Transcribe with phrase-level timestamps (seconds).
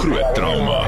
[0.00, 0.78] Groot trauma.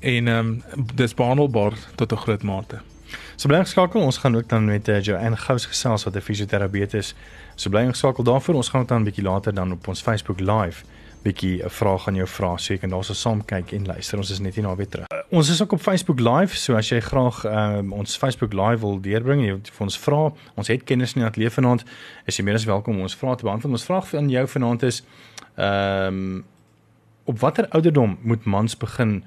[0.00, 0.62] en ehm um,
[0.94, 2.91] dis behandelbaar tot 'n groot mate.
[3.42, 6.94] So bly geskakel, ons gaan ook dan met uh, Joanne Gous gesels wat 'n fisioterapeut
[6.94, 7.14] is.
[7.54, 8.54] So bly geskakel daarvoor.
[8.54, 10.84] Ons gaan dan 'n bietjie later dan op ons Facebook live
[11.22, 12.56] bietjie 'n vraag aan jou vra.
[12.56, 14.18] So jy kan daarso saam kyk en luister.
[14.18, 15.06] Ons is net hier na weer terug.
[15.08, 18.78] Uh, ons is ook op Facebook live, so as jy graag um, ons Facebook live
[18.78, 21.84] wil deurbring en jy wil vir ons vra, ons het kennis in die ateljee vanaand,
[22.26, 23.72] is jy meer as welkom om ons vrae te beantwoord.
[23.72, 25.02] Ons vraag aan jou vanaand is
[25.56, 26.44] ehm um,
[27.24, 29.24] op watter ouderdom moet mans begin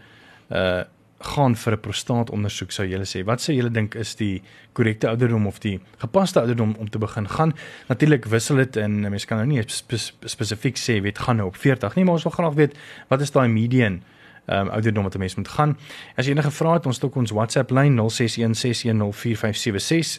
[0.50, 0.84] uh
[1.26, 3.26] gaan vir 'n prostaatondersoek sou julle sê.
[3.26, 4.42] Wat sou julle dink is die
[4.74, 7.54] korrekte ouderdom of die gepaste ouderdom om te begin gaan?
[7.88, 11.48] Natuurlik wissel dit en mense kan nou nie spe spe spesifiek sê weet gaan nou
[11.48, 12.78] op 40 nie, maar ons wil graag weet
[13.08, 14.02] wat is daai median
[14.48, 15.78] um, ouderdom wat 'n mens moet gaan.
[16.16, 18.00] As jy enige vrae het, ons het ook ons WhatsApp lyn 0616104576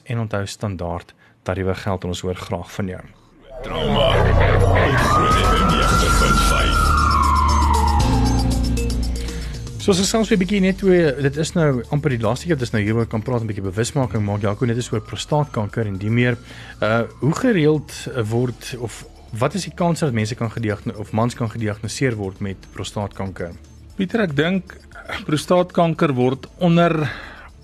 [0.05, 3.01] en onthou standaard tariewe geld en ons hoor graag van jou.
[3.63, 4.13] Trauma.
[4.95, 6.16] Groot FM 90.5.
[9.87, 12.57] So ons selfs weer 'n bietjie net oor dit is nou amper die laaste keer
[12.59, 14.43] dat ons nou hieroor kan praat 'n bietjie bewusmaking maak.
[14.43, 16.37] Jaco net is oor prostaatkanker en die meer
[16.83, 17.93] uh hoe gereeld
[18.27, 19.07] word of
[19.39, 23.53] wat is die kans dat mense kan gediagnoseer of mans kan gediagnoseer word met prostaatkanker?
[23.97, 24.77] Pieter, ek dink
[25.25, 27.09] prostaatkanker word onder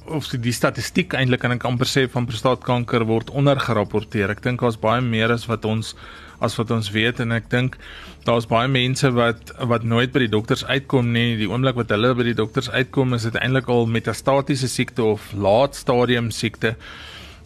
[0.07, 4.31] of die, statistiek eintlik kan ek amper sê van prostaatkanker word ondergerapporteer.
[4.31, 5.97] Ek dink daar's baie meer as wat ons
[6.43, 7.79] as wat ons weet en ek dink
[8.27, 11.37] daar's baie mense wat wat nooit by die dokters uitkom nie.
[11.41, 15.33] Die oomblik wat hulle by die dokters uitkom is dit eintlik al metastatiese siekte of
[15.35, 16.77] laat stadium siekte.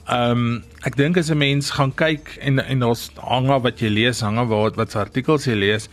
[0.07, 3.81] Ehm um, ek dink as 'n mens gaan kyk en en daar's hang af wat
[3.81, 5.89] jy lees, hang af wat wat se artikels jy lees.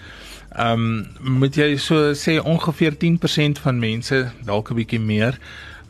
[0.53, 5.39] Ehm um, moet jy so sê ongeveer 10% van mense, dalk 'n bietjie meer,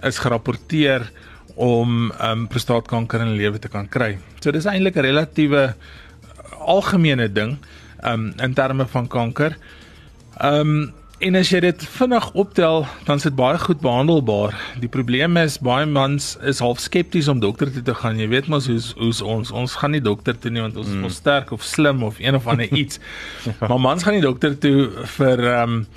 [0.03, 1.11] is gerapporteer
[1.55, 4.17] om ehm um, prostaatkanker in hulle lewe te kan kry.
[4.39, 5.75] So dis eintlik 'n relatiewe
[6.63, 7.57] algemene ding
[8.03, 9.57] um, in terme van kanker.
[10.37, 10.91] Ehm um,
[11.23, 14.57] en as jy dit vinnig optel, dan is dit baie goed behandelbaar.
[14.81, 18.19] Die probleem is baie mans is half skepties om dokter toe te gaan.
[18.19, 19.53] Jy weet mos hoe's hoe's ons.
[19.55, 21.05] Ons gaan nie dokter toe nie want ons mm.
[21.07, 22.99] is sterk of slim of een of ander iets.
[23.61, 25.87] maar mans gaan nie dokter toe vir ehm um,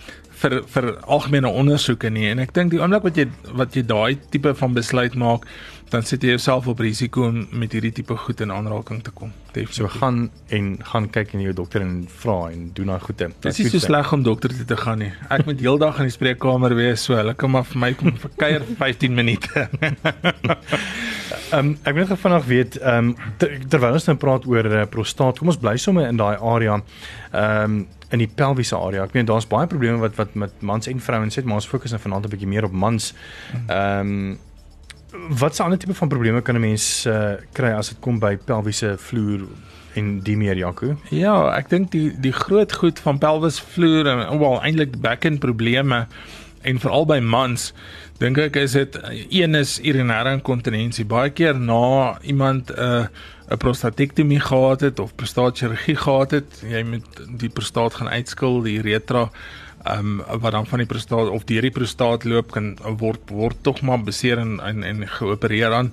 [0.43, 3.27] vir vir algemene ondersoeke nie en ek dink die oomblik wat jy
[3.57, 5.47] wat jy daai tipe van besluit maak
[5.91, 9.31] dan sit jy jouself op risiko om met hierdie tipe goed in aanraking te kom.
[9.53, 9.77] Definitief.
[9.77, 13.29] So gaan en gaan kyk in jou dokter en vra en doen daai goeie.
[13.31, 15.13] Dit is nie so sleg om dokter toe te gaan nie.
[15.31, 18.35] Ek moet heeldag in die spreekkamer wees, so hulle kan maar vir my kom vir
[18.43, 19.69] kuier vir 15 minute.
[21.47, 24.67] Ehm um, ek wil net vinnig weet ehm um, ter, terwyl ons nou praat oor
[24.67, 26.81] uh, prostaat, kom ons bly sommer in daai area.
[27.31, 29.05] Ehm um, in die pelviese area.
[29.05, 31.91] Ek meen daar's baie probleme wat wat met mans en vrouens het, maar ons fokus
[31.91, 33.15] nou vanaand 'n bietjie meer op mans.
[33.67, 34.39] Ehm um,
[35.39, 38.37] wat se ander tipe van probleme kan 'n mens uh, kry as dit kom by
[38.37, 39.47] pelviese vloer
[39.95, 40.97] en die meer Jaco?
[41.11, 46.07] ja, ek dink die die groot goed van pelvisvloer en wel eintlik bekkenprobleme
[46.67, 47.71] en veral by mans
[48.21, 48.99] dink ek is dit
[49.29, 51.05] een is urinêre inkontinensie.
[51.09, 53.07] Baie keer na iemand 'n uh,
[53.51, 58.79] 'n prostatektomie gehad het of prostaatchirurgie gehad het, jy moet die prostaat gaan uitskil, die
[58.79, 59.31] uretra
[59.87, 63.57] ehm um, wat dan van die prostaat of deur die prostaat loop kan word word
[63.63, 65.93] tog maar beseer en en, en geopereer aan.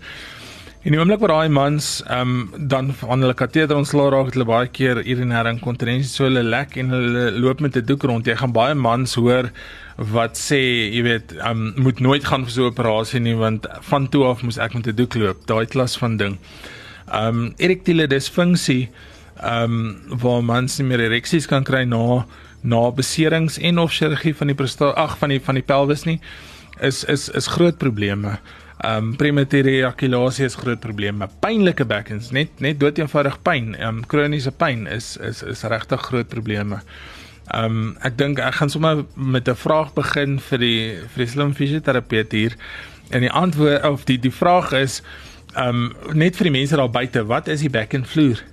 [0.83, 4.35] En die oomblik wat daai mans ehm um, dan van hulle kateter ontslaa raak, het
[4.35, 8.25] hulle baie keer urinêre inkontinensie, so hulle lek en hulle loop met 'n doek rond.
[8.27, 9.47] Jy gaan baie mans hoor
[9.95, 10.59] wat sê,
[10.91, 14.25] jy weet, ehm um, moet nooit gaan vir so 'n operasie nie want van toe
[14.25, 15.47] af moes ek met 'n doek loop.
[15.47, 16.38] Daai klas van ding.
[17.07, 18.89] Ehm um, erektiele disfunksie
[19.39, 22.25] ehm um, waar mans nie meer ereksies kan kry na
[22.62, 26.19] na beserings en of chirurgie van die prostaat ag van die van die pelvis nie
[26.81, 28.38] is is is groot probleme.
[28.83, 31.30] Um, premature ejakulasie is groot probleme.
[31.39, 36.27] Pynlike bekkens, net net dood eenvoudig pyn, um, kroniese pyn is is is regtig groot
[36.27, 36.81] probleme.
[37.56, 41.53] Um, ek dink ek gaan sommer met 'n vraag begin vir die vir die slim
[41.53, 42.57] fisioterapeut hier.
[43.09, 45.01] En die antwoord of die die vraag is
[45.56, 48.44] um, net vir die mense daar buite, wat is die bekkenvloer?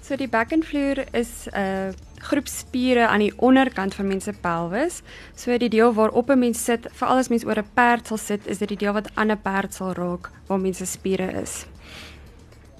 [0.00, 1.92] So die bekkenvloer is 'n uh,
[2.24, 5.02] groep spiere aan die onderkant van mense pelvis.
[5.36, 8.46] So die deel waarop 'n mens sit, veral as mens oor 'n perd sal sit,
[8.46, 11.66] is dit die deel wat aan 'n perd sal raak waar mense spiere is.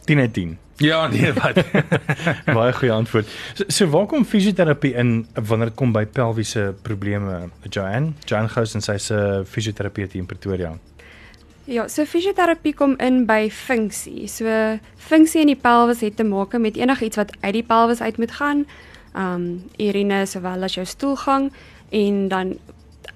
[0.05, 0.59] 10 uit 10.
[0.77, 1.65] Ja, nee, wat?
[2.57, 3.29] Baie goeie antwoord.
[3.55, 7.49] So, so waar kom fisioterapie in wanneer dit kom by pelviese probleme?
[7.69, 10.73] Joanne, Joanne Gous en sy se fisioterapeut hier in Pretoria.
[11.71, 14.27] Ja, so fisioterapie kom in by funksie.
[14.29, 14.51] So
[15.07, 18.35] funksie in die pelvis het te maak met enigiets wat uit die pelvis uit moet
[18.41, 18.67] gaan.
[19.15, 21.53] Um urine sowel as jou stoelgang
[21.91, 22.57] en dan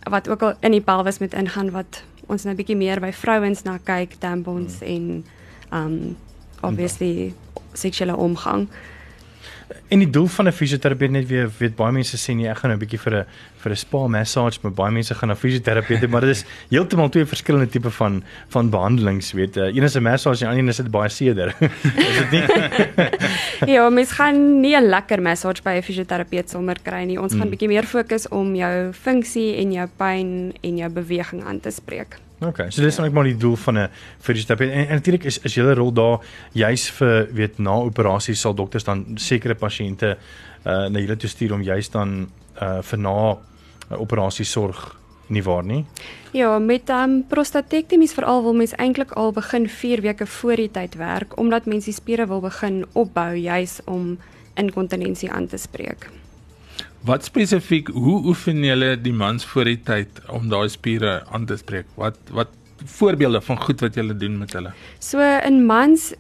[0.09, 3.65] wat ook al in die pelvis moet ingaan wat ons nou bietjie meer by vrouens
[3.65, 4.89] na kyk, tampons hmm.
[4.95, 5.25] en
[5.73, 6.17] um
[6.61, 7.35] obviously
[7.73, 8.69] seksuele omgang.
[9.89, 12.71] En die doel van 'n fisioterapeut net weer weet baie mense sê nee, ek gaan
[12.71, 13.25] nou 'n bietjie vir 'n
[13.63, 17.25] vir 'n spa massage, maar baie mense gaan na fisioterapeute, maar dit is heeltemal twee
[17.25, 19.69] verskillende tipe van van behandelings, weet jy.
[19.77, 21.55] Een is 'n massage en die ander is dit baie seerder.
[22.09, 22.45] is dit nie?
[23.75, 27.21] ja, mens gaan nie 'n lekker massage by 'n fisioterapeut sommer kry nie.
[27.21, 27.51] Ons gaan hmm.
[27.51, 32.28] bietjie meer fokus om jou funksie en jou pyn en jou beweging aan te spreek.
[32.39, 33.89] Okay, so dis net maar die doel van 'n
[34.21, 34.71] fisioterapeut.
[34.71, 36.19] En, en natuurlik is is julle rol daar
[36.53, 40.17] juis vir weet na operasies sal dokters dan sekere pasiënte
[40.65, 42.29] uh na julle toe stuur om juis dan
[42.63, 43.37] uh vir na
[43.91, 45.85] uh, operasie sorg nie waar nie?
[46.33, 50.95] Ja, met um prostatektomies veral wil mens eintlik al begin 4 weke voor die tyd
[50.95, 54.19] werk omdat mens die spiere wil begin opbou juis om
[54.55, 56.11] inkontinensie aan te spreek.
[57.07, 61.57] Wat spesifiek, hoe oefen julle die mans voor die tyd om daai spiere aan te
[61.57, 61.87] spreek?
[61.95, 62.55] Wat wat
[62.85, 64.73] voorbeelde van goed wat julle doen met hulle?
[65.03, 66.13] So in mans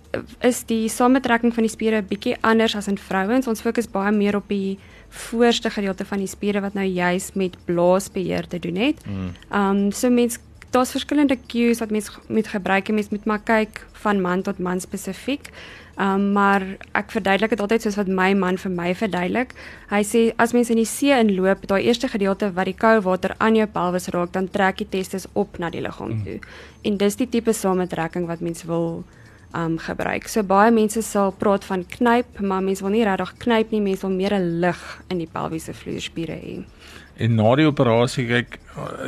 [0.43, 3.47] is die samentrekking van die spiere bietjie anders as in vrouens.
[3.47, 4.79] Ons fokus baie meer op die
[5.09, 9.03] voorste gedeelte van die spiere wat nou juis met blaasbeheer te doen het.
[9.07, 9.33] Mm.
[9.55, 10.39] Um so mens
[10.71, 14.59] daar's verskillende cues wat mens moet gebruik en mens moet maar kyk van man tot
[14.59, 15.51] man spesifiek.
[15.99, 16.63] Um, maar
[16.95, 19.51] ek verduidelik dit altyd soos wat my man vir my verduidelik.
[19.91, 23.35] Hy sê as mens in die see inloop, daai eerste gedeelte wat die koue water
[23.43, 26.21] aan jou pelvis raak, dan trek die testes op na die liggaam mm.
[26.25, 26.37] toe.
[26.39, 26.61] Mm.
[26.87, 29.03] En dis die tipe samentrekking wat mens wil
[29.59, 30.29] um gebruik.
[30.29, 34.07] So baie mense sal praat van knyp, maar mense wil nie regtig knyp nie, mense
[34.07, 36.63] wil meer 'n lig in die pelviese vloerspiere hê.
[37.19, 38.59] En na die operasie kyk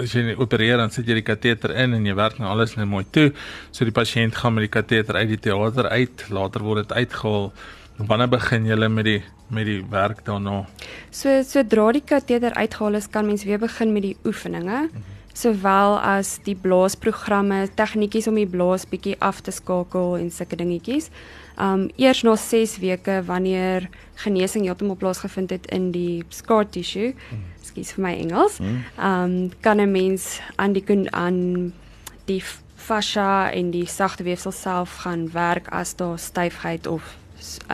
[0.00, 2.88] as jy opereer dan sit jy die kateter in en jy werk nou alles net
[2.90, 3.28] mooi toe.
[3.70, 7.52] So die pasiënt gaan met die kateter uit die teater uit, later word dit uitgehaal.
[8.00, 9.20] Wanneer begin jy met die
[9.50, 10.64] met die werk daarna?
[11.10, 14.88] So sodra die kateter uitgehaal is, kan mens weer begin met die oefeninge.
[15.34, 21.10] Sowel as die blaasprogramme, tegnietjies om die blaas bietjie af te skakel en sulke dingetjies.
[21.58, 23.86] Um eers na 6 weke wanneer
[24.24, 27.14] genesing heeltemal plaasgevind het in die scar tissue.
[27.30, 28.58] Hmm ekskuus vir my Engels.
[28.58, 28.82] Hmm.
[28.98, 31.72] Ehm um, kan 'n mens aan die kun aan
[32.24, 32.42] die
[32.76, 37.16] fascia en die sagte weefsel self gaan werk as daar styfheid of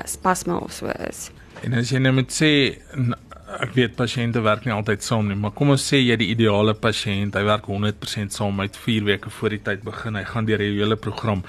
[0.04, 1.30] spasme of so is.
[1.62, 2.50] En as jy nou met sê
[3.62, 6.74] ek weet pasiënte werk nie altyd saam nie, maar kom ons sê jy die ideale
[6.74, 10.18] pasiënt, hy werk 100% saam met 4 weke voor die tyd begin.
[10.18, 11.44] Hy gaan deur die hele program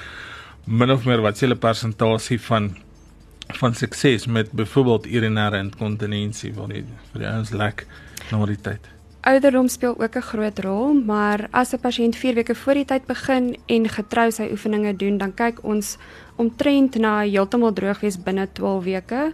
[0.65, 2.75] min of meer wat is julle persentasie van
[3.59, 8.87] van sukses met byvoorbeeld urinêre inkontinensie waar die vir die ouens lek na die tyd.
[9.27, 13.05] Ouderdom speel ook 'n groot rol, maar as 'n pasiënt 4 weke voor die tyd
[13.05, 15.97] begin en getrou sy oefeninge doen, dan kyk ons
[16.35, 19.33] omtrent na heeltemal droog wees binne 12 weke.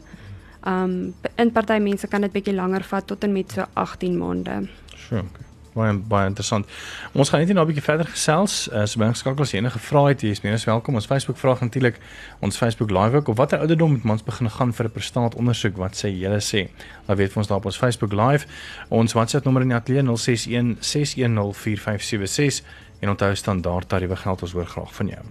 [0.67, 4.67] Um in party mense kan dit bietjie langer vat tot en met so 18 maande.
[4.95, 5.21] Sure.
[5.21, 5.42] Okay
[5.73, 6.67] baie baie interessant.
[7.13, 8.69] Ons gaan net nou 'n bietjie verder gesels.
[8.71, 10.95] Uh, so baie skakel as enige vrae het, jy is meer as welkom.
[10.95, 11.99] Ons Facebook vraag natuurlik
[12.39, 15.77] ons Facebook live ook of watter ouderdom moet mans begin gaan vir 'n prostaat ondersoek?
[15.77, 16.69] Wat sê julle sê?
[17.07, 18.45] Laat weet vir ons daar op ons Facebook live.
[18.89, 22.63] Ons WhatsApp nommer in die ateljee 061 610 4576
[22.99, 25.23] en onthou standaard tariewe geld ons hoor graag van jou.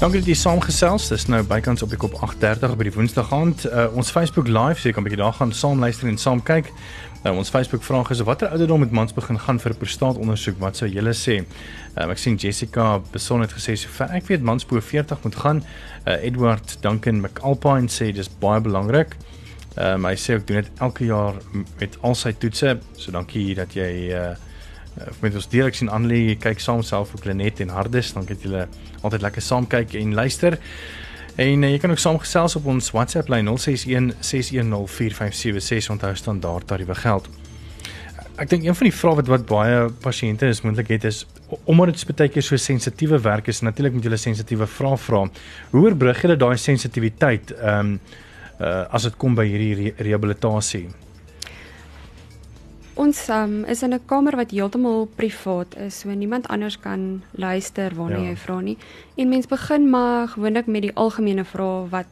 [0.00, 1.10] Dankie dat jy saamgesels.
[1.12, 3.66] Dis nou bykans op die kop 8:30 by die Woensdag aand.
[3.68, 6.40] Uh, ons Facebook live, so jy kan 'n bietjie daar gaan saam luister en saam
[6.42, 6.72] kyk.
[7.24, 10.58] Nou ons Facebook vraag is watter ouderdom moet mans begin gaan vir 'n prostaatondersoek?
[10.58, 11.44] Wat sou julle sê?
[11.96, 15.64] Um, ek sien Jessica beson het gesê sover ek weet mans bo 40 moet gaan.
[16.06, 19.16] Uh, Edward Duncan McAlpine sê dis baie belangrik.
[19.76, 21.34] Um, hy sê ek doen dit elke jaar
[21.78, 22.80] met al sy toetse.
[22.96, 24.34] So dankie dat jy uh
[25.20, 28.12] met ons direk sien aanlê kyk saam self vir Klenet en Hardes.
[28.12, 28.66] Dankie dat julle
[29.02, 30.58] altyd lekker saam kyk en luister.
[31.40, 36.94] En uh, jy kan ook saamgesels op ons WhatsApp lyn 061 6104576 onthou standaard tariewe
[36.94, 37.28] geld.
[38.40, 41.26] Ek dink een van die vrae wat wat baie pasiënte is moontlik het is
[41.64, 45.28] omdat dit baie keer so sensitiewe werk is, natuurlik moet jy 'n sensitiewe vraag vra.
[45.70, 48.00] Hoe oorbrug jy daai sensitiwiteit ehm um,
[48.60, 50.88] uh, as dit kom by hierdie re rehabilitasie?
[53.00, 57.94] Ons um, is in 'n kamer wat heeltemal privaat is, so niemand anders kan luister
[57.94, 58.28] wanneer ja.
[58.28, 58.76] jy vra nie.
[59.16, 62.06] En mens begin maar gewoonlik met die algemene vrae wat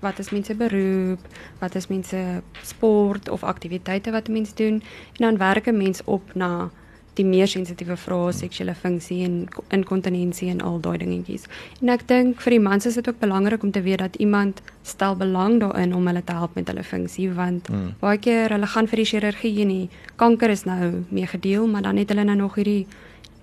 [0.00, 1.18] wat is mense beroep,
[1.58, 4.82] wat is mense sport of aktiwiteite wat mense doen
[5.18, 6.70] en dan werk 'n mens op na
[7.18, 9.34] die meer sensitiewe vrae seksuele funksie en
[9.74, 11.44] inkontinensie en al daai dingetjies.
[11.82, 14.62] En ek dink vir die mans is dit ook belangrik om te weet dat iemand
[14.82, 17.94] stel belang daarin om hulle te help met hulle funksie want mm.
[18.00, 21.84] baie keer hulle gaan vir die chirurgie en die kanker is nou mee gedeel, maar
[21.84, 22.86] dan het hulle nou nog hierdie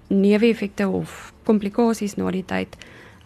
[0.09, 2.73] neeweffekte of komplikasies na die tyd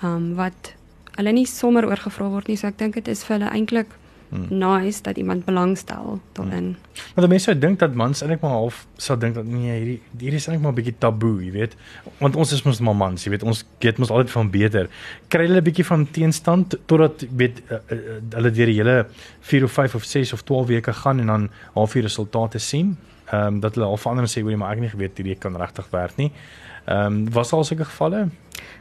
[0.03, 0.73] um, wat
[1.15, 2.57] hulle nie sommer oorgevra word nie.
[2.59, 3.95] So ek dink dit is vir hulle eintlik
[4.33, 4.57] hmm.
[4.57, 6.63] nice dat iemand belangstel daarin.
[6.73, 6.75] Hmm.
[7.15, 10.39] Maar mense sou dink dat mans eintlik maar half sou dink dat nee, hierdie hierdie
[10.41, 11.75] is eintlik maar 'n bietjie taboe, jy weet.
[12.17, 14.89] Want ons is mos maar mans, jy weet, ons weet mos altyd van beter.
[15.27, 19.05] Kry hulle 'n bietjie van teenstand totdat weet uh, uh, hulle deur die hele
[19.39, 22.97] 4 of 5 of 6 of 12 weke gaan en dan half die resultate sien.
[23.31, 25.55] Ehm um, dat hulle al verander sê hoorie maar ek het nie geweet hierdie kan
[25.57, 26.31] regtig werk nie.
[26.85, 28.27] Ehm um, was al sulke gevalle?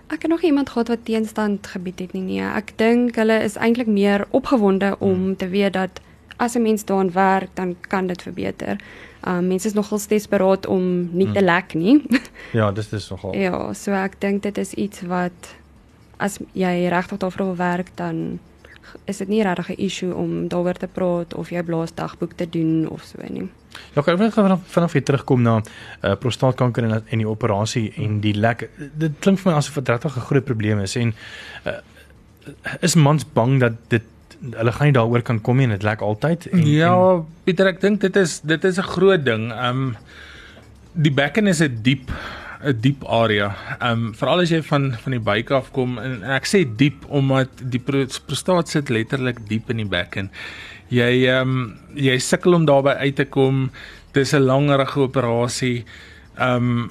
[0.06, 2.22] Ek het nog iemand gehad wat teenstand gebied het nie.
[2.22, 5.36] Nee, ek dink hulle is eintlik meer opgewonde om hmm.
[5.36, 6.00] te weet dat
[6.36, 8.76] as 'n mens daaraan werk, dan kan dit verbeter.
[9.26, 11.34] Um mense is nogal desperaat om nie hmm.
[11.34, 12.02] te lek nie.
[12.58, 13.34] ja, dis dis nogal.
[13.34, 15.54] Ja, so ek dink dit is iets wat
[16.16, 18.38] as jy regtig daarvoor wil werk, dan
[19.04, 22.88] is dit nie regtig 'n issue om daaroor te praat of jy blaasdagboek te doen
[22.88, 23.48] of so nie.
[23.94, 28.20] Ja, ek wil vanaf vanaf hier terugkom na uh, prostaatkanker en en die operasie en
[28.20, 28.68] die lek.
[28.94, 31.14] Dit klink vir my asof dit regtig 'n groot probleem is en
[31.66, 31.78] uh,
[32.80, 34.02] is mans bang dat dit
[34.50, 37.66] hulle gaan nie daaroor kan kom nie en dit lek altyd en Ja, en, Pieter,
[37.66, 39.52] ek dink dit is dit is 'n groot ding.
[39.52, 39.96] Ehm um,
[40.92, 42.10] die bekken is 'n diep
[42.62, 43.54] 'n diep area.
[43.80, 46.62] Ehm um, veral as jy van van die buik af kom en, en ek sê
[46.64, 50.30] diep omdat die prostaat sit letterlik diep in die bekken.
[50.92, 53.70] Jy ehm um, jy sukkel om daarby uit te kom.
[54.12, 55.84] Dis 'n langerige operasie.
[56.38, 56.90] Ehm um,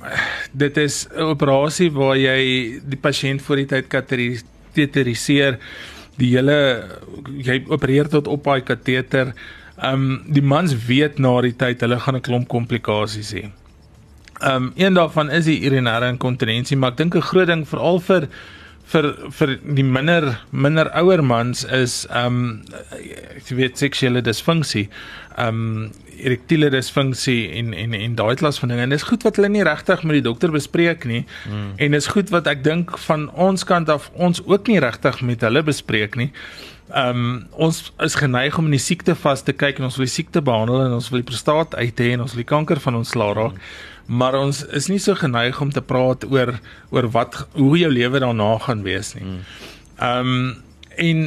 [0.51, 5.59] dit is 'n operasie waar jy die pasiënt voor die tyd kateriseer.
[6.17, 6.87] Die hele
[7.37, 9.33] jy opereer tot op daai kateter.
[9.77, 13.60] Ehm um, die mans weet na die tyd hulle gaan 'n klomp komplikasies hê.
[14.41, 17.99] Ehm um, een daarvan is die urinêre inkontinensie, maar ek dink 'n groot ding veral
[17.99, 18.27] vir
[18.91, 19.07] vir
[19.37, 22.63] vir die minder minder ouer mans is ehm um,
[23.47, 24.89] jy weet seksuele disfunksie.
[25.37, 28.81] Ehm um, erektiele disfunksie en en en daai klas van dinge.
[28.81, 31.23] En dis goed wat hulle nie regtig met die dokter bespreek nie.
[31.49, 31.71] Mm.
[31.77, 35.41] En dis goed wat ek dink van ons kant af ons ook nie regtig met
[35.41, 36.31] hulle bespreek nie.
[36.91, 40.05] Ehm um, ons is geneig om in die siekte vas te kyk en ons wil
[40.05, 42.79] die siekte behandel en ons wil die prostaat uit hê en ons wil die kanker
[42.79, 43.55] van ons laat raak.
[43.55, 46.57] Mm maar ons is nie so geneig om te praat oor
[46.91, 49.23] oor wat hoe jou lewe daarna gaan wees nie.
[49.23, 49.39] Hmm.
[50.01, 50.51] Ehm um,
[51.01, 51.19] en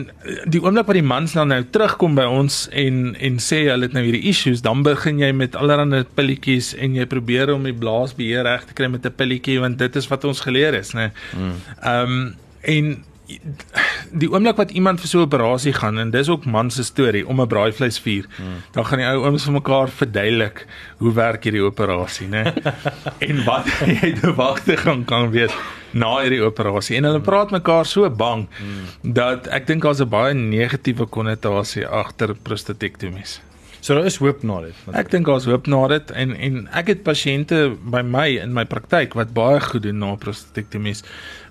[0.53, 3.95] die oomblik wat die mans dan nou terugkom by ons en en sê hulle het
[3.97, 8.45] nou hierdie issues, dan begin jy met allerlei pilletjies en jy probeer om die blaasbeheer
[8.45, 11.11] reg te kry met 'n pilletjie want dit is wat ons geleer is, né?
[11.33, 11.57] Hmm.
[11.81, 16.45] Ehm um, en die oomblik wat iemand vir so 'n operasie gaan en dis ook
[16.45, 18.63] man se storie om 'n braaivleisvuur, hmm.
[18.73, 20.67] dan gaan die ou ooms vir mekaar verduidelik
[20.99, 22.53] hoe werk hierdie operasie, né?
[23.29, 23.67] en wat
[24.01, 25.55] jy te wagte gaan kan weet
[25.91, 26.97] na hierdie operasie.
[26.97, 29.13] En hulle praat mekaar so bang hmm.
[29.15, 33.41] dat ek dink daar's 'n baie negatiewe konnotasie agter prostatektomies.
[33.85, 34.77] So daar is hoop na dit.
[34.97, 37.59] Ek dink daar's hoop na dit en en ek het pasiënte
[37.93, 41.03] by my in my praktyk wat baie goed doen na prostatektomies.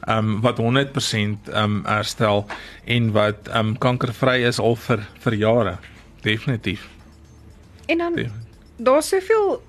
[0.08, 2.42] Ehm um, wat 100% ehm um, herstel
[2.96, 5.76] en wat ehm um, kankervry is al vir vir jare.
[6.26, 6.90] Definitief.
[7.86, 8.18] En dan
[8.78, 9.62] daar's soveel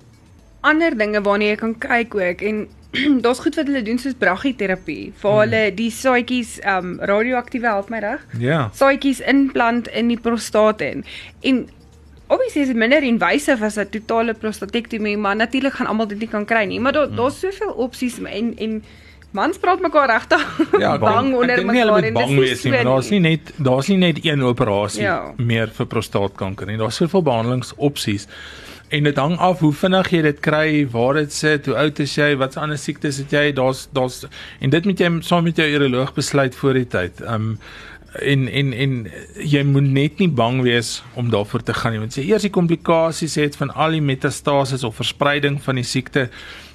[0.61, 2.67] ander dinge waarna jy kan kyk ook en
[3.23, 5.39] daar's goed wat hulle doen soos braggieterapie vir hmm.
[5.39, 8.27] hulle die saaitjies ehm um, radioaktiewe help my reg?
[8.33, 8.41] Ja.
[8.41, 8.67] Yeah.
[8.73, 11.05] Saaitjies inplant in die prostaat in.
[11.45, 11.67] En
[12.27, 16.27] obviously is dit minder invasief as 'n totale prostatektomie, maar natuurlik gaan almal dit nie
[16.27, 16.79] kan kry nie.
[16.79, 17.15] Maar daar hmm.
[17.15, 18.83] daar's soveel opsies en en
[19.31, 20.43] mans praat mekaar regtig
[20.85, 24.43] ja, bang onder mekaar en dis nie so daar's nie net daar's nie net een
[24.43, 25.33] operasie ja.
[25.37, 26.77] meer vir prostaatkanker nie.
[26.77, 28.27] Daar's soveel behandelingsopsies.
[28.89, 32.13] en dit hang af hoe vinnig jy dit kry, waar dit sit, hoe oud is
[32.15, 33.49] jy, watse ander siektes het jy?
[33.57, 34.23] Daar's daar's
[34.61, 37.21] en dit moet jy saam met jou uroloog besluit voor die tyd.
[37.25, 37.57] Um
[38.21, 39.11] en en en
[39.43, 42.53] jy moet net nie bang wees om daarvoor te gaan nie want jy eers die
[42.53, 46.29] komplikasies het van al die metastases of verspreiding van die siekte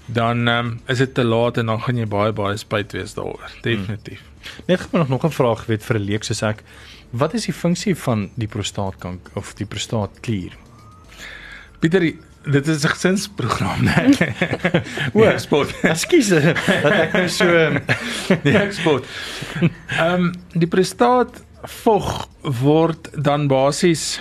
[0.07, 3.57] dan um, is dit te laat en dan gaan jy baie baie spyt wees daaroor
[3.63, 4.65] definitief Hmm.
[4.67, 6.63] Net ek moet nog nog 'n vraag weet vir 'n leek soos ek.
[7.11, 10.57] Wat is die funksie van die prostaatkanker of die prostaatklier?
[11.79, 14.33] Pieter dit is 'n gesinsprogram nee
[15.35, 17.47] o sport Ekskuus dat ek nou so
[18.47, 19.05] die eksport.
[19.99, 24.21] Ehm um, die prostaat vog word dan basies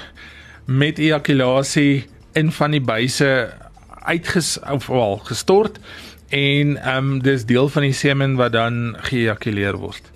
[0.65, 3.53] met ejakulasie in van die buise
[4.03, 5.79] uitges of wel gestort
[6.29, 10.11] en ehm um, dis deel van die semen wat dan geëjakuleer word.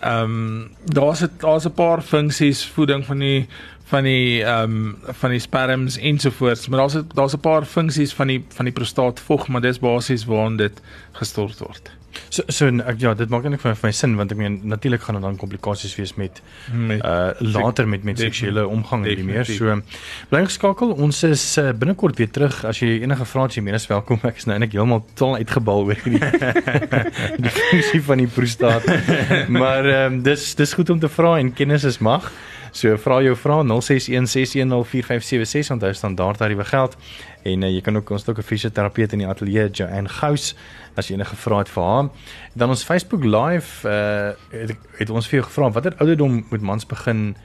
[0.00, 3.48] Ehm um, daar's daar's 'n paar funksies voeding van die
[3.90, 8.26] van die ehm um, van die sperms ensovoorts, maar daar's daar's 'n paar funksies van
[8.26, 10.82] die van die prostaat vog, maar dis basies waarin dit
[11.12, 11.90] gestort word.
[12.30, 15.18] so so ek ja, dit maak eintlik vir my sin want ek meen natuurlik gaan
[15.18, 16.40] daar dan komplikasies wees met
[16.72, 19.44] Met uh later met met seksuele omgang en die meer.
[19.44, 19.80] So
[20.30, 20.92] bly geskakel.
[20.92, 22.64] Ons is uh, binnekort weer terug.
[22.64, 24.20] As jy enige vrae het, jy meer as welkom.
[24.22, 26.20] Ek is nou eintlik heeltemal totaal uitgebal oor hierdie
[27.44, 28.86] die funksie van die prostaat.
[29.60, 32.30] Maar ehm um, dis dis goed om te vra en kennis is mag.
[32.72, 33.72] So vra jou vrae 0616104576
[35.74, 36.96] onthou standaard tariewe geld
[37.42, 40.54] en uh, jy kan ook ons het ook 'n fisioterapeut in die ateljee Joanne Gous
[40.96, 42.08] as jy enige vrae het vir haar.
[42.54, 46.86] Dan ons Facebook live uh het, het ons vir jou gevra watter ouderdom moet mans
[46.86, 47.36] begin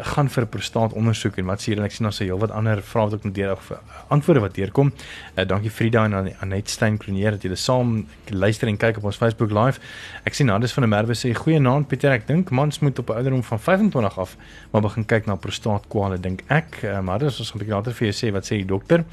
[0.00, 3.04] gaan vir 'n prostaatondersoek en wat sê julle ek sien ons se heelwat ander vrae
[3.04, 3.76] wat ook nog deur of uh,
[4.08, 4.92] antwoorde wat deurkom.
[5.36, 9.04] Uh, dankie Frida en An- Anet Stein Kronier dat julle saam luister en kyk op
[9.04, 9.80] ons Facebook live.
[10.24, 13.12] Ek sien Hannes van der Merwe sê goeienaand Pieter ek dink mans moet op 'n
[13.14, 14.36] ouderdom van 25 af
[14.72, 16.82] maar begin kyk na prostaatkwale dink ek.
[16.84, 19.04] Uh, maar dis ons gaan 'n bietjie later vir jou sê wat sê die dokter.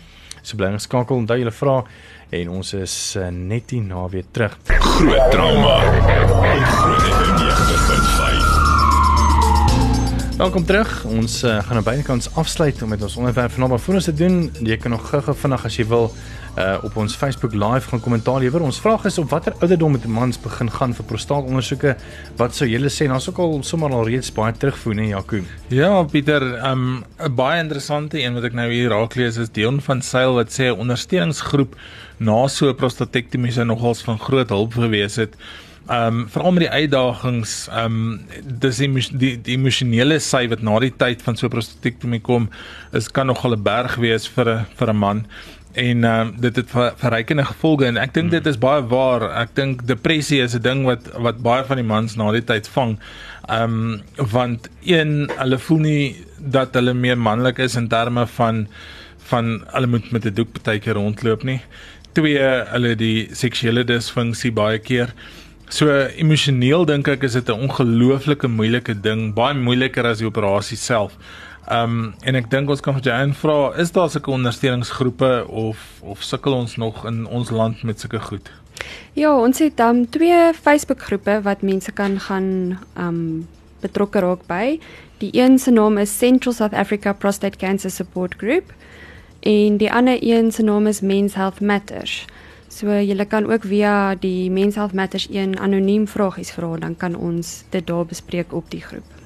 [0.41, 1.83] So bly geskakel onthou julle vra
[2.31, 4.57] en ons is uh, net hier na weer terug.
[4.65, 5.79] Groot trauma.
[6.69, 8.48] Groot FM 90.5.
[10.39, 11.03] Welkom terug.
[11.03, 14.13] Ons uh, gaan aan beide kante afsluit met ons onderwerp vanaand maar voor ons te
[14.13, 14.37] doen.
[14.63, 16.07] Jy kan nog gou-gou vinnig as jy wil
[16.55, 18.63] uh op ons Facebook live gaan kommentaar lewer.
[18.63, 21.97] Ons vraag is op watter ouderdom moet mans begin gaan vir prostaatondersoeke?
[22.39, 23.09] Wat sou julle sê?
[23.11, 25.43] Daar's ook al sommer al reeds baie terugvoer, nee Jaco.
[25.75, 29.81] Ja, Pieter, um 'n baie interessante een wat ek nou hier raak lees is Dion
[29.81, 31.75] van Sail wat sê 'n ondersteuningsgroep
[32.17, 35.35] na so 'n prostatektomie sou nogals van groot hulp gewees het.
[35.89, 40.93] Um veral met die uitdagings, um dis die die, die emosionele sy wat na die
[40.93, 42.49] tyd van so 'n prostatektomie kom,
[42.93, 45.25] is kan nogal 'n berg wees vir 'n vir 'n man
[45.73, 49.27] en um, dit het ver- verrykende gevolge en ek dink dit is baie waar.
[49.41, 52.67] Ek dink depressie is 'n ding wat wat baie van die mans na die tyd
[52.67, 52.97] vang.
[53.47, 58.67] Ehm um, want een hulle voel nie dat hulle meer manlik is in terme van
[59.29, 61.61] van hulle moet met 'n doek partykeer rondloop nie.
[62.13, 62.39] Twee
[62.73, 65.13] hulle die seksuele disfunksie baie keer.
[65.69, 65.85] So
[66.17, 71.13] emosioneel dink ek is dit 'n ongelooflike moeilike ding, baie moeiliker as die operasie self.
[71.69, 75.77] Ehm um, en ek dink ons kan vir Jan vra, is daar sulke ondersteuningsgroepe of
[76.01, 78.49] of sukkel ons nog in ons land met sulke goed?
[79.13, 83.47] Ja, ons het um twee Facebook-groepe wat mense kan gaan um
[83.81, 84.79] betrokke raak by.
[85.19, 88.73] Die een se naam is Central South Africa Prostate Cancer Support Group
[89.39, 92.25] en die ander een se naam is Men's Health Matters.
[92.69, 97.15] So jy kan ook via die Men's Health Matters een anoniem vragies vra, dan kan
[97.15, 99.17] ons dit daar bespreek op die groep.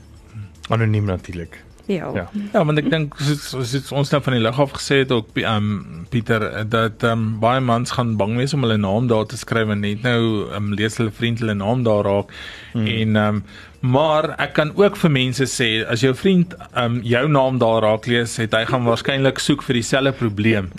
[0.70, 1.60] Anoniem natuurlik.
[1.86, 2.12] Ja.
[2.16, 2.30] Ja.
[2.54, 5.36] Ja, want ek dink soos, soos ons nou van die lig af gesê het ook
[5.42, 9.26] ehm um, Pieter dat ehm um, baie mans gaan bang wees om hulle naam daar
[9.28, 12.32] te skryf en net nou ehm um, lees hulle vriend hulle naam daar raak
[12.72, 12.88] hmm.
[12.88, 13.44] en ehm um,
[13.84, 18.08] maar ek kan ook vir mense sê as jou vriend um, jou naam daar raak
[18.08, 20.70] lees, het hy gaan waarskynlik soek vir dieselfde probleem.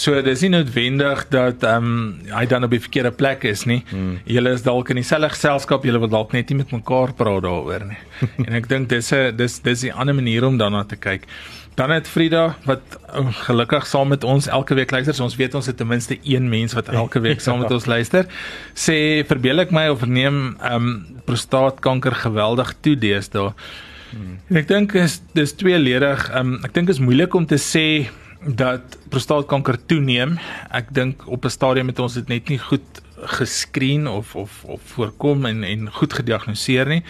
[0.00, 3.84] So dis nie noodwendig dat um, hy dan op die verkeerde plek is nie.
[3.92, 4.16] Hmm.
[4.26, 7.86] Julle is dalk in dieselfde geselskap, julle wil dalk net nie met mekaar praat daaroor
[7.92, 8.00] nie.
[8.48, 11.30] en ek dink dis 'n dis dis 'n ander manier om daarna te kyk.
[11.78, 12.82] Dan het Frida wat
[13.14, 15.14] uh, gelukkig saam met ons elke week luister.
[15.14, 17.86] So ons weet ons het ten minste een mens wat elke week saam met ons
[17.86, 18.26] luister.
[18.74, 23.52] Sê verbeel ek my of neem ehm um, prostaatkanker geweldig toe deesdae.
[24.10, 24.38] Hmm.
[24.48, 26.26] En ek dink is dis tweeledig.
[26.32, 27.86] Ehm um, ek dink is moeilik om te sê
[28.42, 30.34] dat prostaatkanker toeneem.
[30.74, 33.02] Ek dink op 'n stadium het ons dit net nie goed
[33.38, 37.02] geskreen of of of voorkom en en goed gediagnoseer nie.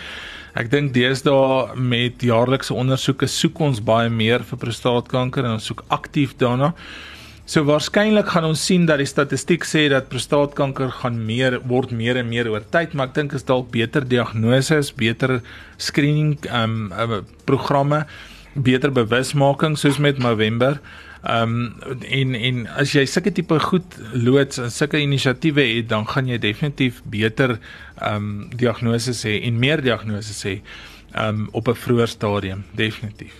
[0.56, 5.84] Ek dink deesdae met jaarlikse ondersoeke soek ons baie meer vir prostaatkanker en ons soek
[5.92, 6.72] aktief daarna.
[7.48, 12.20] So waarskynlik gaan ons sien dat die statistiek sê dat prostaatkanker gaan meer word meer
[12.20, 15.40] en meer oor tyd, maar ek dink is dalk beter diagnose, beter
[15.80, 18.04] screening ehm um, programme,
[18.54, 20.76] beter bewusmaking soos met November.
[20.76, 21.74] Ehm um,
[22.08, 26.38] en en as jy sulke tipe goed loods en sulke inisiatiewe het, dan gaan jy
[26.38, 27.58] definitief beter
[27.98, 30.60] ehm um, diagnose hê en meer diagnose hê
[31.12, 33.34] ehm um, op 'n vroeë stadium, definitief.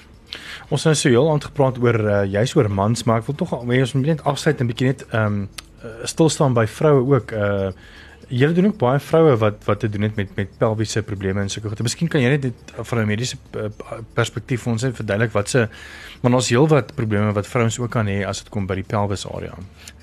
[0.69, 3.53] Ons het nou so heel aangepraat oor uh, juis oor mans, maar ek wil tog
[3.53, 5.49] ons moet net afsluit en bietjie net ehm um,
[6.03, 7.33] stil staan by vroue ook.
[7.33, 7.71] Uh
[8.29, 11.49] Julle doen ook baie vroue wat wat te doen het met met pelviese probleme en
[11.49, 11.83] sulke goed.
[11.83, 13.37] Miskien kan jy net dit van 'n mediese
[14.14, 15.69] perspektief vir ons net verduidelik wat se
[16.21, 19.27] want ons heelwat probleme wat vrouens ook kan hê as dit kom by die pelvis
[19.27, 19.55] area.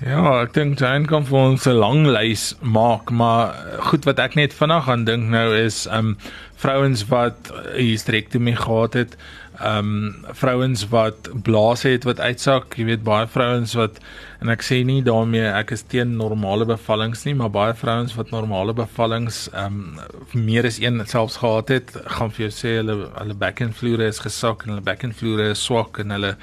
[0.04, 4.34] Ja, ek dink Jane kan vir ons 'n lang lys maak, maar goed wat ek
[4.34, 6.16] net vinnig aan dink nou is um
[6.56, 9.16] vrouens wat hysterektomie gehad het,
[9.56, 14.00] ehm um, vrouens wat blaas het wat uitsak, jy weet baie vrouens wat
[14.44, 18.34] en ek sê nie daarmee ek is teen normale bevallings nie, maar baie vrouens wat
[18.34, 22.98] normale bevallings ehm um, meer as een selfs gehad het, gaan vir jou sê hulle
[23.14, 26.36] hulle bekkenvloere is gesak en hulle bekkenvloere is swak en hulle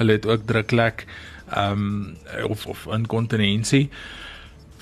[0.00, 1.06] hulle het ook druklek
[1.54, 3.86] ehm um, of of inkontinensie.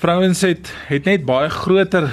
[0.01, 2.09] Vrouens het het net baie groter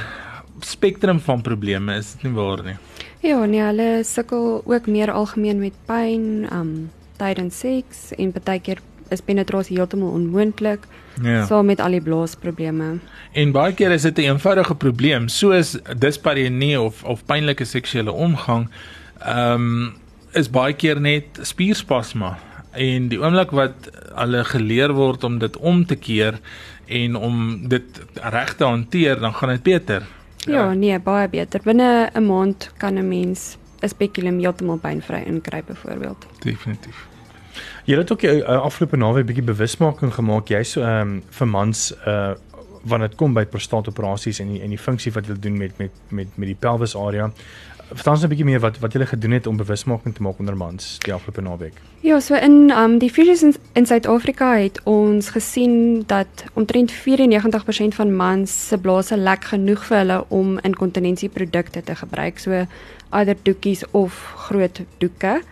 [0.60, 2.76] spektrum van probleme, is dit nie waar nie?
[3.22, 8.80] Ja, nee, hulle sukkel ook meer algemeen met pyn, um tydens seks en baie keer
[9.14, 10.88] is penetrasie heeltemal onmoontlik.
[11.22, 11.44] Ja.
[11.46, 12.96] So met al die blaasprobleme.
[13.32, 18.68] En baie keer is dit 'n eenvoudige probleem, soos dispareunie of of pynlike seksuele omgang.
[19.26, 19.94] Um
[20.32, 22.38] is baie keer net spierspasma
[22.72, 26.40] en die oomblik wat hulle geleer word om dit om te keer
[26.86, 30.02] en om dit reg te hanteer, dan gaan dit beter.
[30.46, 31.60] Ja, ja, nee, baie beter.
[31.64, 36.26] Binne 'n maand kan 'n mens 'n spekulum heeltemal pynvry inkry byvoorbeeld.
[36.38, 37.06] Definitief.
[37.84, 41.46] Jy het ook 'n uh, afgelope naweek bietjie bewusmaking gemaak jy so ehm um, vir
[41.46, 42.34] mans uh
[42.82, 45.90] wanneer dit kom by prostaatoperasies en die en die funksie wat hulle doen met met
[46.08, 47.30] met met die pelvis area.
[47.94, 50.56] Vertel ons 'n bietjie meer wat wat julle gedoen het om bewusmaking te maak onder
[50.56, 51.72] mans die afgelope naweek.
[52.00, 57.94] Ja, so in um die Fisies in, in Suid-Afrika het ons gesien dat omtrent 94%
[57.94, 62.66] van mans se blaase lek genoeg vir hulle om inkontinensieprodukte te gebruik, so
[63.10, 65.42] either doekies of groot doeke.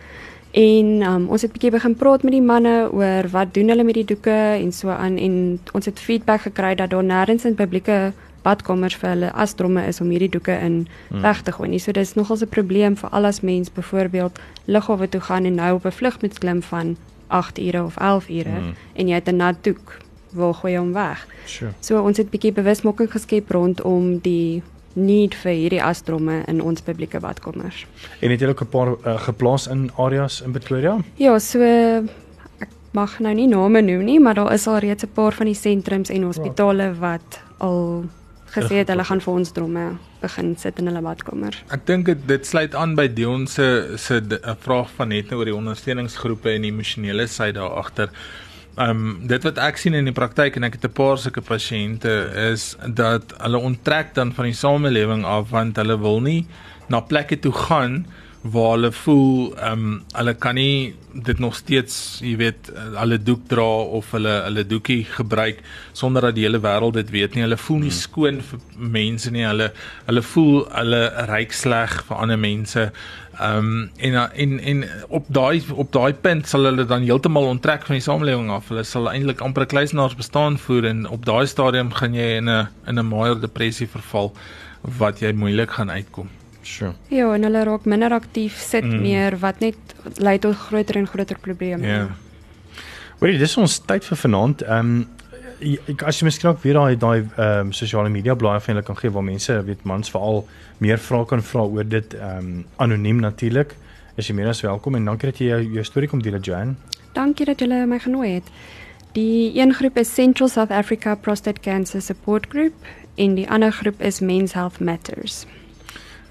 [0.51, 3.95] En um, ons het bietjie begin praat met die manne oor wat doen hulle met
[3.95, 8.11] die doeke en so aan en ons het feedback gekry dat daar nêrens in publieke
[8.43, 11.21] badkamers vir hulle asdromme is om hierdie doeke in hmm.
[11.21, 11.79] weg te gooi nie.
[11.79, 15.75] So dis nogals 'n probleem vir al as mens byvoorbeeld lughawe toe gaan en nou
[15.75, 18.73] op 'n vlug moet klim van 8 ure of 11 ure hmm.
[18.93, 19.97] en jy het 'n nat doek,
[20.29, 21.27] wil gooi hom weg.
[21.45, 21.71] Sure.
[21.79, 26.81] So ons het 'n bietjie bewusmaking geskep rondom die need vir hierdie asdromme in ons
[26.81, 27.85] publieke badkamers.
[28.19, 30.97] En het jy ook 'n paar uh, geplaas in areas in Pretoria?
[31.15, 35.13] Ja, so ek mag nou nie name noem nie, maar daar is al reeds 'n
[35.13, 38.05] paar van die sentrums en hospitale wat al
[38.55, 39.85] gesê het hulle gaan vir ons dromme
[40.21, 41.57] begin sit in hulle badkamer.
[41.73, 45.39] Ek dink dit dit sluit aan by Dion se se 'n vraag van net nou
[45.39, 48.09] oor die ondersteuningsgroepe en die emosionele sy daar agter.
[48.79, 52.31] Um, dit wat ek sien in die praktyk en ek het 'n paar sulke pasiënte
[52.51, 56.47] is dat hulle onttrek dan van die samelewing af want hulle wil nie
[56.87, 58.05] na plekke toe gaan
[58.41, 63.43] waar hulle voel ehm um, hulle kan nie dit nog steeds, jy weet, hulle doek
[63.51, 63.67] dra
[63.99, 65.59] of hulle hulle doekie gebruik
[65.93, 67.43] sonder dat die hele wêreld dit weet nie.
[67.45, 67.99] Hulle voel nie hmm.
[67.99, 68.63] skoon vir
[68.97, 69.45] mense nie.
[69.45, 69.71] Hulle
[70.07, 72.87] hulle voel hulle ryk sleg vir ander mense.
[73.37, 77.85] Ehm um, en en en op daai op daai punt sal hulle dan heeltemal onttrek
[77.85, 78.73] van die samelewing af.
[78.73, 82.67] Hulle sal eintlik amper kluisenaars bestaan voer en op daai stadium gaan jy in 'n
[82.87, 84.33] in 'n major depressie verval
[84.81, 86.40] wat jy moeilik gaan uitkom.
[86.61, 86.93] Sure.
[87.09, 89.01] Ja, en hulle raak minder aktief, sit mm.
[89.01, 91.87] meer wat net lei tot groter en groter probleme.
[91.87, 92.03] Ja.
[92.03, 92.11] Yeah.
[93.21, 94.63] Weet jy, dis ons tyd vir vanaand.
[94.65, 95.09] Ehm um,
[95.61, 98.85] ek as jy miskien ook weer daai daai ehm um, sosiale media blaaie van hulle
[98.85, 100.41] kan gee waar mense weet mans veral
[100.81, 103.75] meer vrae kan vra oor dit ehm um, anoniem natuurlik.
[104.17, 106.75] Is jy meer as welkom en dankie dat jy jou, jou storie kom deel, Joan.
[107.13, 108.49] Dankie dat jy my genooi het.
[109.13, 112.73] Die een groep is Central South Africa Prostate Cancer Support Group
[113.15, 115.45] en die ander groep is Men's Health Matters.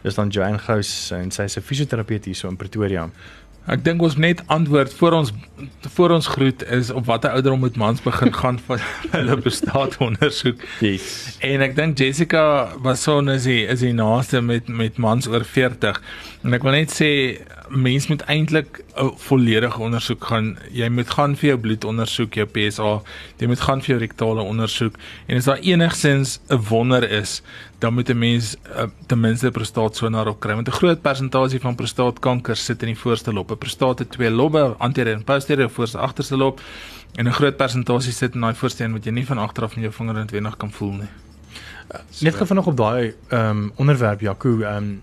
[0.03, 3.11] Dis dan Joanne Gous en sy is 'n fisioterapeut hier so in Pretoria.
[3.69, 5.33] Ek dink ons net antwoord voor ons
[5.95, 8.81] voor ons groet is op watter ouderdom moet mans begin gaan vir
[9.13, 10.65] hulle bestaat ondersoek.
[10.81, 11.37] Yes.
[11.45, 15.45] En ek dink Jessica was so is hy is hy naaste met met mans oor
[15.45, 16.01] 40.
[16.43, 17.11] En ek wil net sê
[17.71, 20.59] mens moet eintlik 'n volledige ondersoek gaan.
[20.71, 23.03] Jy moet gaan vir jou bloedondersoek, jou PSA,
[23.37, 24.95] jy moet gaan vir jou rektale ondersoek
[25.27, 27.43] en as daar enigsins 'n wonder is,
[27.79, 31.75] dan moet 'n mens uh, ten minste prostaatsonar op kry want 'n groot persentasie van
[31.75, 33.51] prostaatkanker sit in die voorste lob.
[33.51, 36.61] 'n Prostate twee lobbe, anterior en posterior voorste agterste lob
[37.15, 39.75] en 'n groot persentasie sit in daai voorste een wat jy nie van agter af
[39.75, 41.09] met jou vinger noodwendig kan voel nie.
[41.91, 45.03] Uh, net gou vanaand op daai ehm um, onderwerp Jaco, ehm um,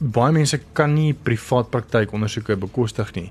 [0.00, 3.26] baie mense kan nie privaat praktyk ondersoeke bekostig nie.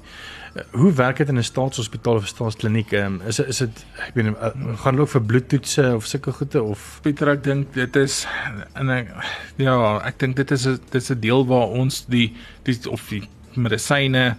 [0.53, 2.91] Uh, hoe werk dit in 'n staatshospitaal of staatskliniek?
[2.93, 6.62] Um, is is dit ek weet uh, gaan hulle ook vir bloedtoetse of sulke goede
[6.62, 8.27] of Pieter, ek dink dit is
[8.75, 9.10] en ek
[9.58, 13.10] ja, ek dink dit is 'n dit is 'n deel waar ons die die of
[13.10, 14.38] die medisyne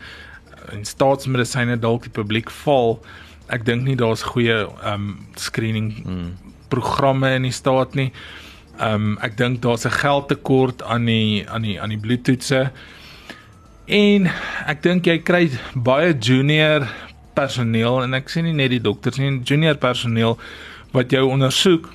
[0.70, 3.02] en staatsmedisyne dalk die publiek val.
[3.48, 6.36] Ek dink nie daar's goeie ehm um, screening mm.
[6.68, 8.12] programme in die staat nie.
[8.12, 8.49] Ehm
[8.80, 12.70] um, ek dink daar's 'n geldtekort aan die aan die aan die bloedtoetse.
[13.86, 14.30] En
[14.66, 16.86] ek dink jy kry baie junior
[17.34, 20.38] personeel en ek sê nie net die dokters nie, junior personeel
[20.92, 21.88] wat jou ondersoek.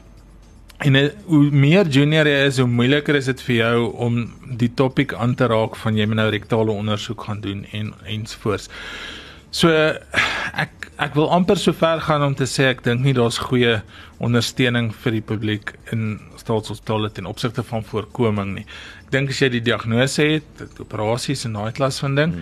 [0.84, 4.18] En eh, hoe meer junior jy is, hoe moeiliker is dit vir jou om
[4.60, 8.70] die topik aan te raak van jy moet nou rektale ondersoek gaan doen en ensvoorts.
[9.56, 13.38] So ek ek wil amper so ver gaan om te sê ek dink nie daar's
[13.40, 13.78] goeie
[14.24, 18.64] ondersteuning vir die publiek in staatshospitale ten opsigte van voorkoming nie.
[19.06, 22.34] Ek dink as jy die diagnose het, operasies en daai klas van ding,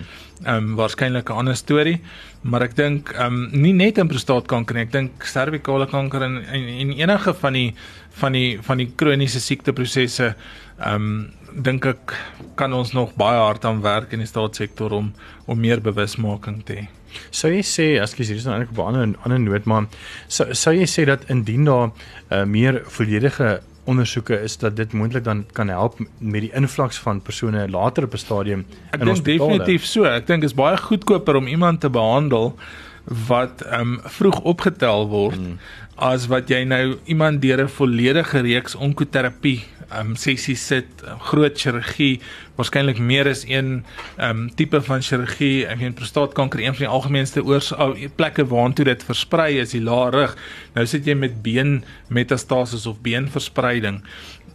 [0.44, 2.00] ehm um, waarskynlik 'n ander storie,
[2.42, 6.42] maar ek dink ehm um, nie net in prostaatkanker nie, ek dink servikale kanker en,
[6.46, 7.76] en en enige van die
[8.22, 12.18] van die van die kroniese siekteprosesse ehm um, dink ek
[12.58, 15.14] kan ons nog baie hard aan werk in die staatssektor om
[15.46, 16.86] om meer bewusmaking te hê.
[17.32, 19.86] Sou jy sê, ekskuus, hier is nou eintlik op 'n ander ander noot, maar
[20.28, 21.92] sou sou jy sê dat indien daar
[22.32, 27.22] uh, meer volledige ondersoeke is dat dit moontlik dan kan help met die invloeks van
[27.22, 30.04] persone later op 'n stadium Ek dink definitief so.
[30.04, 32.56] Ek dink is baie goedkoper om iemand te behandel
[33.04, 35.60] wat ehm um, vroeg opgetel word hmm.
[35.96, 39.64] as wat jy nou iemand deur 'n volledige reeks onkoterapie
[40.00, 42.20] um sessies sit, um, groot chirurgie,
[42.58, 43.84] waarskynlik meer as een
[44.22, 45.66] um tipe van chirurgie.
[45.70, 47.72] Ek meen prostaatkanker een van die algemeenste oors
[48.18, 50.38] plekke waartoe dit versprei is die lae rug.
[50.78, 54.02] Nou sit jy met been metastasis of beenverspreiding.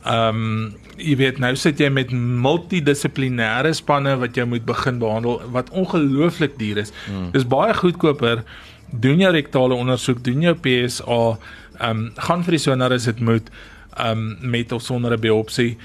[0.09, 5.71] Um jy weet nou sit jy met multidissiplinêre spanne wat jy moet begin behandel wat
[5.71, 6.93] ongelooflik duur is.
[7.07, 7.31] Hmm.
[7.35, 8.43] Dis baie goedkoper
[8.91, 11.23] doen jou rektale ondersoek, doen jou PSA,
[11.85, 13.51] um gaan vir die sonar as dit moet
[14.01, 15.77] um met of sonder 'n biopsie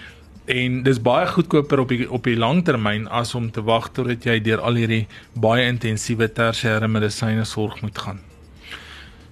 [0.45, 4.39] en dis baie goedkoper op die op die langtermyn as om te wag totdat jy
[4.43, 8.19] deur al hierdie baie intensiewe tersiêre medisyne sorg moet gaan.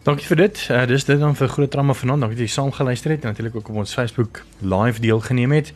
[0.01, 0.59] Dankie vir dit.
[0.71, 2.25] Uh, dis dit dan vir groot drama vanaand.
[2.25, 5.73] Dankie dat jy saam geluister het en natuurlik ook op ons Facebook live deelgeneem het.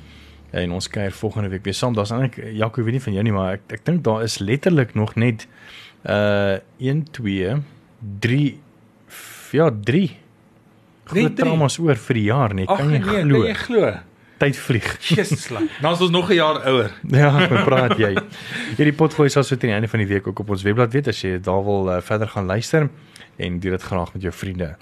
[0.50, 1.94] En ons kuier volgende week weer saam.
[1.94, 4.96] Daar's eintlik Jaco weet nie van jou nie, maar ek ek dink daar is letterlik
[4.98, 5.46] nog net
[6.10, 7.54] uh 1 2
[8.26, 8.42] 3
[9.52, 10.04] ja 3
[11.06, 12.66] groot dramas oor vir die jaar nie.
[12.66, 13.42] Kan jy nee, glo?
[13.46, 13.94] Kan jy glo?
[14.38, 14.88] Tyd vlieg.
[15.16, 15.64] Jesus slag.
[15.82, 16.92] Nou is ons nog 'n jaar ouer.
[17.08, 18.16] Ja, ek praat jy.
[18.76, 21.08] Hierdie potgooi sal so teen die einde van die week ook op ons webblad weet
[21.08, 22.90] as jy daar wil uh, verder gaan luister
[23.38, 24.76] en doen dit graag met jou vriende.